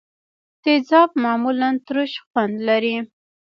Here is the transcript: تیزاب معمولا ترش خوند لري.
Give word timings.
تیزاب 0.63 1.09
معمولا 1.23 1.69
ترش 1.87 2.11
خوند 2.25 2.55
لري. 2.67 2.95